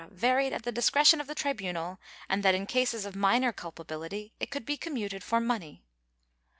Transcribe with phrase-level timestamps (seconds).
[0.09, 4.49] varied at the discretion of the tribunal and that, in cases of minor culpability, it
[4.49, 5.83] could be commuted for money.